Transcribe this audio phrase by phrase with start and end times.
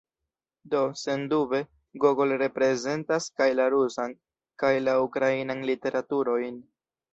[0.73, 1.59] Do, sendube,
[2.05, 4.17] Gogol reprezentas kaj la rusan,
[4.65, 6.61] kaj la ukrainan literaturojn.